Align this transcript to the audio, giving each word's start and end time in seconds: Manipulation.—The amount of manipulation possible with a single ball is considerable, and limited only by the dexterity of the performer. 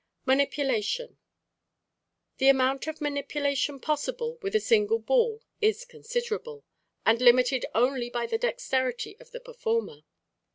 Manipulation.—The 0.25 2.49
amount 2.49 2.87
of 2.87 3.01
manipulation 3.01 3.79
possible 3.79 4.39
with 4.41 4.55
a 4.55 4.59
single 4.59 4.97
ball 4.97 5.43
is 5.61 5.85
considerable, 5.85 6.65
and 7.05 7.21
limited 7.21 7.67
only 7.75 8.09
by 8.09 8.25
the 8.25 8.39
dexterity 8.39 9.15
of 9.19 9.29
the 9.29 9.39
performer. 9.39 9.99